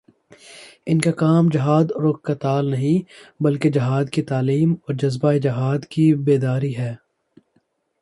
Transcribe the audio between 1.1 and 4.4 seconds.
کام جہاد و قتال نہیں، بلکہ جہادکی